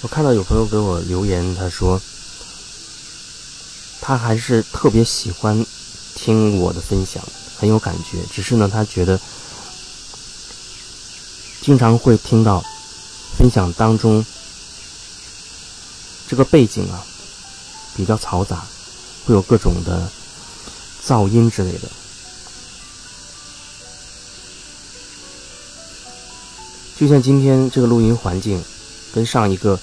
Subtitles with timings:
[0.00, 2.00] 我看到有朋友给我留言，他说
[4.00, 5.66] 他还是特别喜欢
[6.14, 7.22] 听我的分享，
[7.58, 8.18] 很有感觉。
[8.32, 9.20] 只是呢，他觉得
[11.60, 12.62] 经常会听到
[13.36, 14.24] 分享当中
[16.28, 17.04] 这个背景啊
[17.96, 18.64] 比较嘈杂，
[19.26, 20.08] 会有各种的
[21.04, 21.88] 噪音之类的。
[26.96, 28.62] 就像今天这个录音环境，
[29.12, 29.78] 跟上一个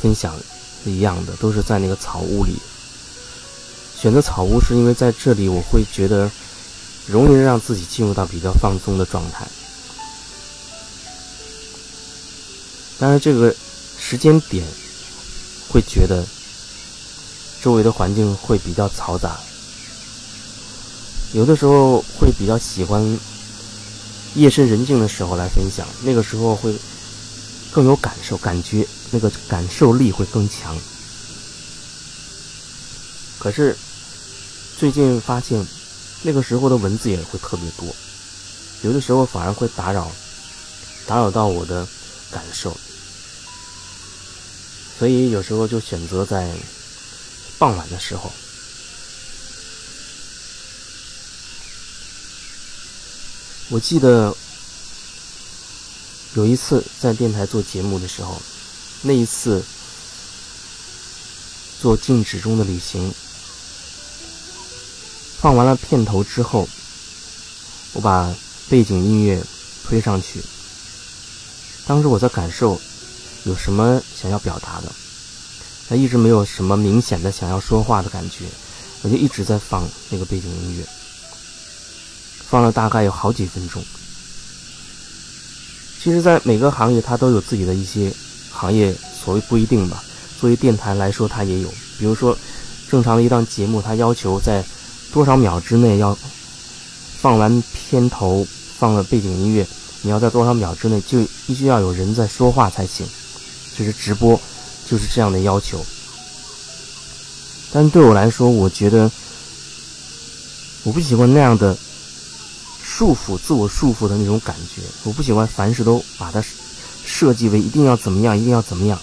[0.00, 0.34] 分享
[0.84, 2.52] 是一样的，都是在那个草屋里。
[3.96, 6.30] 选择草屋是因为在这里我会觉得
[7.06, 9.46] 容易让自己进入到比较放松的状态。
[12.98, 13.54] 当然，这个
[13.98, 14.64] 时间点
[15.68, 16.24] 会觉得
[17.60, 19.38] 周围的环境会比较嘈杂，
[21.32, 23.18] 有的时候会比较喜欢。
[24.34, 26.72] 夜深人静的时候来分享，那个时候会
[27.72, 30.76] 更有感受，感觉那个感受力会更强。
[33.38, 33.76] 可是
[34.76, 35.64] 最近发现，
[36.22, 37.94] 那个时候的文字也会特别多，
[38.82, 40.10] 有的时候反而会打扰，
[41.06, 41.86] 打扰到我的
[42.30, 42.76] 感受，
[44.98, 46.52] 所以有时候就选择在
[47.58, 48.32] 傍晚的时候。
[53.70, 54.34] 我记得
[56.34, 58.40] 有一次在电台做节目的时候，
[59.02, 59.64] 那一次
[61.80, 63.12] 做静止中的旅行，
[65.40, 66.68] 放完了片头之后，
[67.94, 68.32] 我把
[68.68, 69.42] 背景音乐
[69.84, 70.42] 推上去。
[71.86, 72.78] 当时我在感受
[73.44, 74.92] 有什么想要表达的，
[75.88, 78.44] 他一直没有什么明显的想要说话的感觉，
[79.02, 80.86] 我就一直在放那个背景音乐。
[82.50, 83.82] 放了大概有好几分钟。
[86.00, 88.12] 其实，在每个行业，它都有自己的一些
[88.52, 88.94] 行业，
[89.24, 90.02] 所谓不一定吧。
[90.40, 91.68] 作为电台来说，它也有。
[91.98, 92.38] 比如说，
[92.88, 94.64] 正常的一档节目，它要求在
[95.12, 96.16] 多少秒之内要
[97.20, 98.46] 放完片头，
[98.78, 99.66] 放了背景音乐，
[100.02, 103.04] 你要在多少秒之内就必须要有人在说话才行。
[103.76, 104.40] 就是直播，
[104.88, 105.84] 就是这样的要求。
[107.72, 109.10] 但对我来说，我觉得
[110.84, 111.76] 我不喜欢那样的。
[112.98, 116.42] 束缚自我束缚的那种感觉，我不喜欢凡事都把它
[117.06, 118.98] 设计为一定要怎么样，一定要怎么样。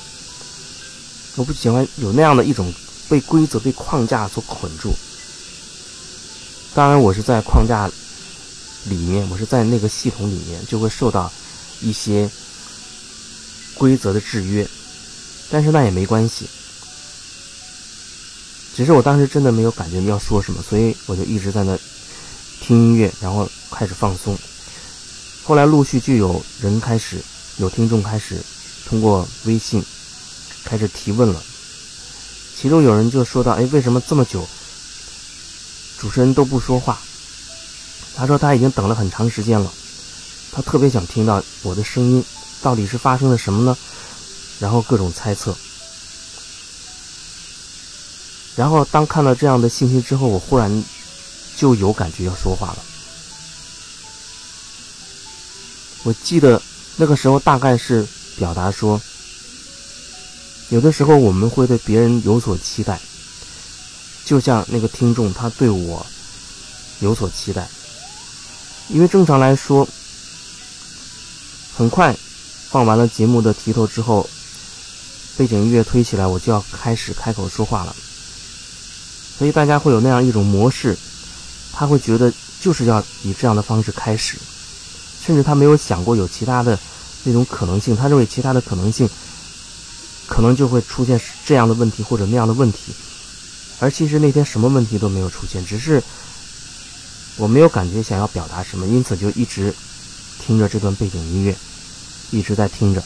[1.37, 2.73] 我不喜欢有那样的一种
[3.07, 4.93] 被规则、被框架所捆住。
[6.73, 7.89] 当然，我是在框架
[8.89, 11.31] 里面，我是在那个系统里面，就会受到
[11.79, 12.29] 一些
[13.75, 14.67] 规则的制约。
[15.49, 16.49] 但是那也没关系，
[18.75, 21.79] 只是我当时真的没有感觉要说什么，所以我就一直在那
[22.65, 23.47] 听音乐，然后。
[23.71, 24.37] 开始放松，
[25.43, 27.21] 后来陆续就有人开始，
[27.57, 28.41] 有听众开始
[28.87, 29.83] 通过微信
[30.63, 31.43] 开始提问了。
[32.55, 34.47] 其中有人就说到：“哎，为什么这么久
[35.99, 36.97] 主持人都不说话？”
[38.15, 39.69] 他说他已经等了很长时间了，
[40.53, 42.23] 他特别想听到我的声音，
[42.61, 43.77] 到底是发生了什么呢？
[44.59, 45.53] 然后各种猜测。
[48.55, 50.71] 然后当看到这样的信息之后，我忽然
[51.55, 52.77] 就有感觉要说话了。
[56.03, 56.61] 我记得
[56.97, 58.05] 那个时候大概是
[58.37, 59.01] 表达说，
[60.69, 62.99] 有的时候我们会对别人有所期待，
[64.23, 66.05] 就像那个听众他对我
[66.99, 67.67] 有所期待，
[68.89, 69.87] 因为正常来说，
[71.75, 72.15] 很快
[72.69, 74.29] 放完了节目的题头之后，
[75.37, 77.95] 背景音乐推起来，我就要开始开口说话了，
[79.39, 80.95] 所以大家会有那样一种模式，
[81.75, 84.37] 他会觉得就是要以这样的方式开始。
[85.25, 86.77] 甚至他没有想过有其他的
[87.23, 89.09] 那种可能性，他认为其他的可能性
[90.27, 92.93] 可能就会出现这样的问题或者那样的问题，
[93.79, 96.01] 而其实那天什么问题都没有出现，只是
[97.37, 99.73] 我没有感觉想要表达什么，因此就一直
[100.39, 101.55] 听着这段背景音乐，
[102.29, 103.03] 一直在听着。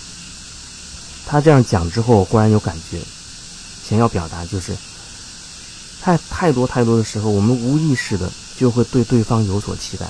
[1.26, 3.00] 他这样讲之后，我忽然有感觉，
[3.88, 4.76] 想要表达就是
[6.02, 8.30] 太太多太多的时候，我们无意识的
[8.60, 10.06] 就会对对方有所期待，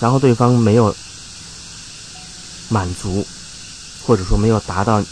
[0.00, 0.94] 然后对方没有。
[2.72, 3.26] 满足，
[4.06, 5.02] 或者说没有达到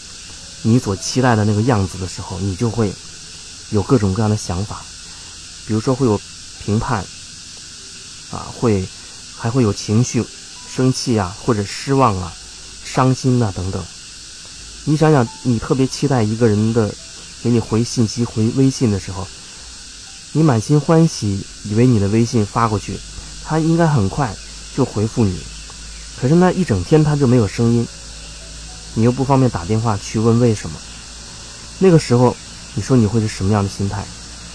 [0.63, 2.93] 你所期待的那个样子的时候，你就会
[3.71, 4.81] 有各种各样的想法，
[5.67, 6.21] 比如说会有
[6.65, 7.05] 评判，
[8.31, 8.87] 啊，会
[9.37, 10.25] 还会有情绪，
[10.73, 12.33] 生气啊，或者失望啊，
[12.85, 13.85] 伤心啊等等。
[14.85, 16.95] 你想想，你特别期待一个人的
[17.43, 19.27] 给你回信息、回微信的时候，
[20.33, 22.99] 你满心欢喜，以为你的微信发过去，
[23.45, 24.35] 他应该很快
[24.77, 25.41] 就回复你。
[26.21, 27.87] 可是那一整天他就没有声音，
[28.95, 30.79] 你又不方便打电话去问为什么，
[31.79, 32.37] 那个时候，
[32.75, 34.05] 你说你会是什么样的心态？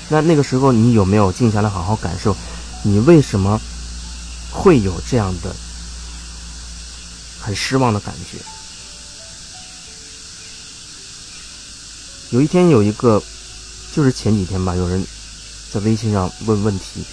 [0.10, 2.36] 那那个时候，你有没有静下来好好感受，
[2.84, 3.60] 你为什么
[4.52, 5.56] 会有这样的
[7.40, 8.38] 很失望的感觉？
[12.30, 13.22] 有一天，有一个，
[13.96, 15.06] 就是前几天吧，有人
[15.74, 17.04] 在微信上问问题，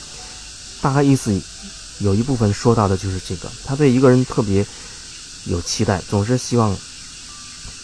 [0.83, 1.33] 大概意思
[2.01, 4.67] 有一部分说到的就是这个，他对一个人特别
[5.47, 6.77] 有期待，总是希望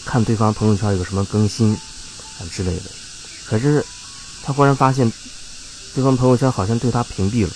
[0.05, 2.91] 看对方朋友圈有什么更新啊之类的，
[3.47, 3.83] 可是
[4.43, 5.11] 他忽然发现
[5.95, 7.51] 对方朋友圈好像对他屏蔽了，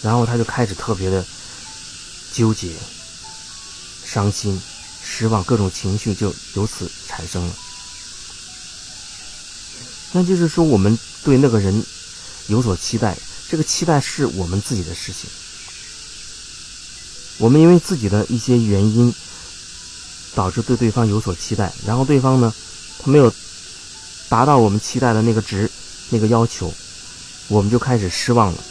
[0.00, 1.22] 然后他就开始特别的
[2.32, 2.72] 纠结、
[4.06, 4.58] 伤心、
[5.04, 7.54] 失望，各种情绪就由此产生了。
[10.12, 11.84] 那就是说，我们对那个人
[12.46, 13.18] 有所期待，
[13.50, 15.28] 这个期待是我们自己的事情。
[17.38, 19.12] 我们因为自己的一些原因，
[20.36, 22.54] 导致对对方有所期待，然后对方呢，
[23.00, 23.34] 他没有
[24.28, 25.68] 达到我们期待的那个值、
[26.10, 26.72] 那个要求，
[27.48, 28.64] 我们就开始失望了，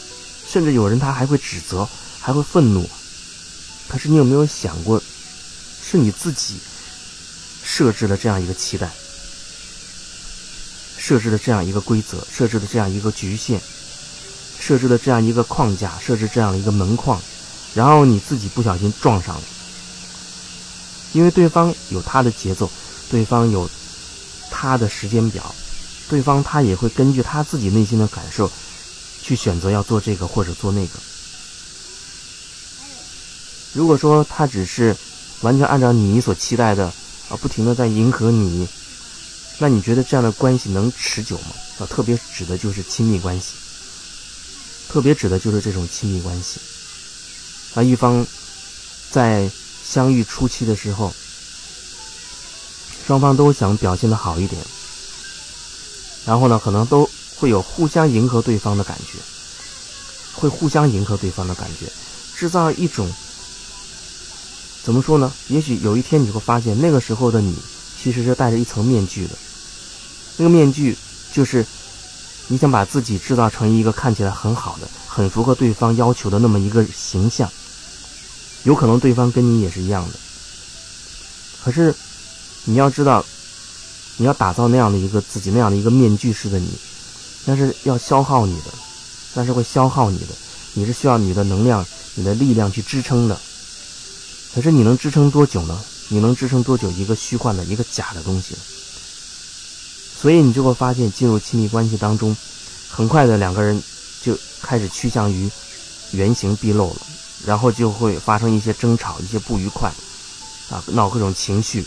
[0.47, 1.85] 甚至有人他还会指责，
[2.21, 2.89] 还会愤怒。
[3.89, 5.03] 可是你有没有想过，
[5.83, 6.55] 是你自己
[7.65, 8.89] 设置了这样一个期待？
[11.05, 13.59] 设置的这样一个规则，设置的这样一个局限，
[14.59, 17.21] 设置的这样一个框架，设置这样的一个门框，
[17.75, 19.43] 然后你自己不小心撞上了，
[21.13, 22.67] 因为对方有他的节奏，
[23.07, 23.69] 对方有
[24.49, 25.53] 他的时间表，
[26.09, 28.51] 对方他也会根据他自己内心的感受
[29.21, 30.93] 去选择要做这个或者做那个。
[33.73, 34.97] 如果说他只是
[35.41, 36.85] 完全按照你所期待的
[37.29, 38.67] 啊，不停的在迎合你。
[39.57, 41.55] 那你觉得这样的关系能持久吗？
[41.79, 43.53] 啊，特别指的就是亲密关系，
[44.89, 46.59] 特别指的就是这种亲密关系。
[47.73, 48.25] 啊，一方
[49.11, 49.49] 在
[49.83, 51.13] 相遇初期的时候，
[53.07, 54.61] 双方都想表现的好一点，
[56.25, 59.19] 然后呢，可能都会有互相迎合对方的感觉，
[60.33, 61.91] 会互相迎合对方的感觉，
[62.37, 63.09] 制造一种
[64.83, 65.31] 怎么说呢？
[65.47, 67.55] 也许有一天你会发现，那个时候的你
[68.01, 69.35] 其实是戴着一层面具的。
[70.37, 70.97] 那个面具
[71.33, 71.65] 就是，
[72.47, 77.49] 你想把自己制造成一个看起来很好的、很符合对方要求的那么一个形象，
[78.63, 80.19] 有可能对方跟你也是一样的。
[81.63, 81.95] 可是
[82.65, 83.25] 你要知道，
[84.17, 86.69] 你要打造那样的一个自己那样的一个面具式的你，
[87.45, 88.65] 那是要消耗你的，
[89.33, 90.27] 那是会消耗你的，
[90.73, 91.85] 你是需要你的能量、
[92.15, 93.39] 你的力量去支撑的。
[94.53, 95.79] 可是你能支撑多久呢？
[96.09, 98.59] 你能支撑多久一个虚幻的一个假的东西呢？
[100.25, 102.35] 所以你就会发现，进入亲密关系当中，
[102.89, 103.79] 很快的两个人
[104.23, 105.47] 就开始趋向于
[106.13, 107.01] 原形毕露了，
[107.45, 109.87] 然后就会发生一些争吵、一些不愉快，
[110.71, 111.85] 啊，闹各种情绪，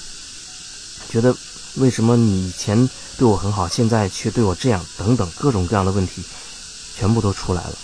[1.11, 1.37] 觉得
[1.79, 6.23] 为什么你以前对我很好，现在却对我这样，等等各种各样的问题，
[6.97, 7.77] 全部都出来了。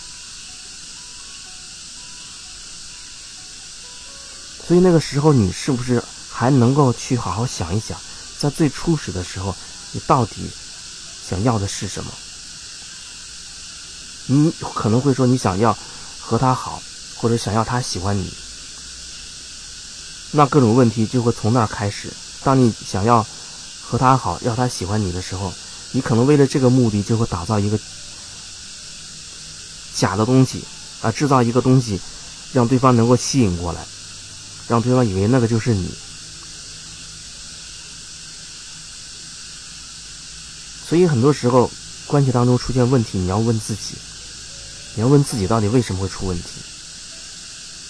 [4.68, 7.98] 所以那个时候，你是不是还能够去好好想一想，
[8.38, 9.52] 在最初始的时候？
[9.94, 10.50] 你到底
[11.28, 12.10] 想要的是什么？
[14.26, 15.76] 你可能会说你想要
[16.18, 16.82] 和他好，
[17.14, 18.32] 或者想要他喜欢你。
[20.32, 22.12] 那各种问题就会从那儿开始。
[22.42, 23.24] 当你想要
[23.82, 25.54] 和他好，要他喜欢你的时候，
[25.92, 27.78] 你可能为了这个目的就会打造一个
[29.94, 30.64] 假的东西
[31.02, 32.00] 啊，制造一个东西，
[32.52, 33.86] 让对方能够吸引过来，
[34.66, 35.88] 让对方以为那个就是你。
[40.86, 41.70] 所以很多时候，
[42.06, 43.94] 关系当中出现问题，你要问自己，
[44.94, 46.48] 你要问自己到底为什么会出问题？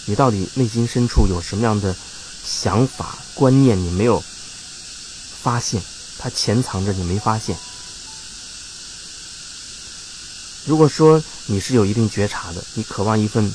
[0.06, 1.94] 你到底内心深处有什么样的
[2.44, 4.22] 想法、观念你没有
[5.42, 5.82] 发现？
[6.18, 7.56] 它潜藏着你没发现。
[10.64, 13.52] 如果说你是有一定觉察的，你渴望一份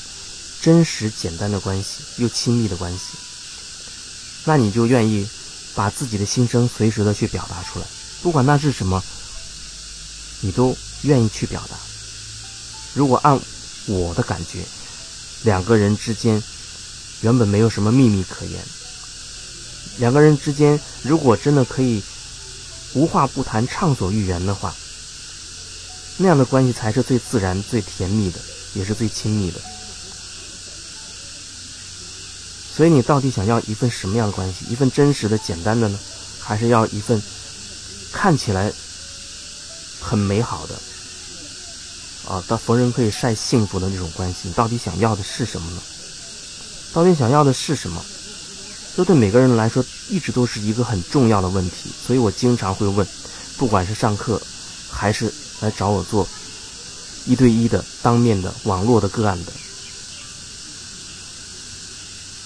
[0.60, 3.16] 真实、简单的关系，又亲密的关系，
[4.44, 5.26] 那你就愿意
[5.74, 7.86] 把自己的心声随时的去表达出来，
[8.22, 9.02] 不管那是什么。
[10.40, 11.76] 你都愿意去表达。
[12.94, 13.38] 如果按
[13.86, 14.64] 我的感觉，
[15.42, 16.42] 两个人之间
[17.20, 18.62] 原本没有什么秘密可言。
[19.98, 22.02] 两个人之间如果真的可以
[22.94, 24.74] 无话不谈、畅所欲言的话，
[26.16, 28.38] 那样的关系才是最自然、最甜蜜的，
[28.74, 29.60] 也是最亲密的。
[32.76, 34.64] 所以，你到底想要一份什么样的关系？
[34.70, 35.98] 一份真实的、简单的呢，
[36.40, 37.20] 还是要一份
[38.10, 38.72] 看起来？
[40.00, 40.74] 很美好的，
[42.28, 45.80] 啊，到逢人可以晒幸福的那种关系，你到底想要的是什么呢？
[46.92, 48.04] 到底想要的是什么？
[48.96, 53.06] 这对每个人来说一直都是一个很重要的问题，所以我经常会问，
[53.56, 54.42] 不管是上课，
[54.90, 56.26] 还是来找我做
[57.26, 59.52] 一对一的、当面的、网络的个案的，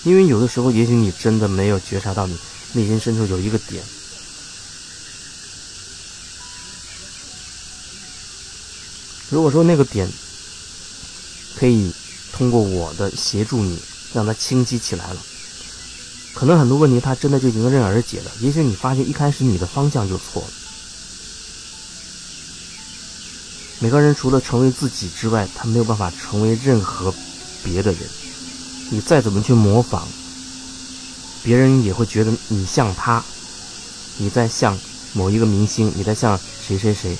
[0.02, 2.36] 因为有的时候，也许你真的没有觉察到你
[2.74, 3.82] 内心深处有一个点，
[9.34, 10.08] 如果说那个点
[11.56, 11.92] 可以
[12.32, 13.76] 通过我的协助你，
[14.12, 15.16] 让它清晰起来了。
[16.32, 18.30] 可能很多问题他真的就迎刃而解了。
[18.38, 20.48] 也许你发现一开始你的方向就错了。
[23.80, 27.12] 每个人除了成为自己之外，他没有办法成为任何
[27.64, 28.00] 别的人。
[28.90, 30.06] 你再怎么去模仿，
[31.42, 33.24] 别人也会觉得你像他，
[34.16, 34.78] 你在像
[35.12, 37.16] 某一个明星，你在像谁谁谁。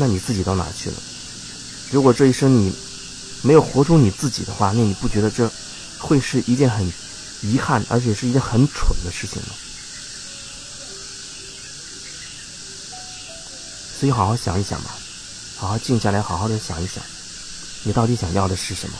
[0.00, 0.96] 那你自己到哪去了？
[1.92, 2.74] 如果这一生你
[3.42, 5.48] 没有活出你自己的话，那你不觉得这
[5.98, 6.90] 会是一件很？
[7.42, 9.48] 遗憾，而且是一件很蠢的事情吗。
[13.98, 14.90] 所以，好好想一想吧，
[15.56, 17.02] 好好静下来，好好的想一想，
[17.82, 18.98] 你到底想要的是什么？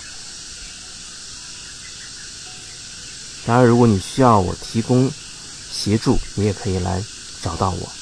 [3.44, 5.12] 当然，如果你需要我提供
[5.70, 7.04] 协助，你也可以来
[7.42, 7.92] 找到我。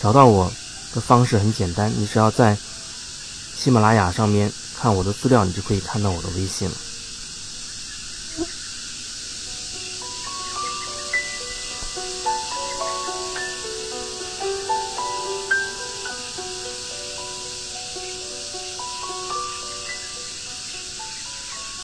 [0.00, 0.52] 找到我
[0.94, 2.56] 的方式很简单，你只要在
[3.56, 6.74] 喜马拉雅上面看我的资料，你就可以看到我的微信了。